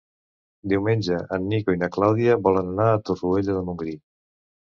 [0.71, 3.95] Diumenge en Nico i na Clàudia volen anar a Torroella de Montgrí.